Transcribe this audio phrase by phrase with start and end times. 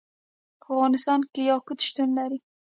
[0.61, 2.39] په افغانستان کې یاقوت شتون لري.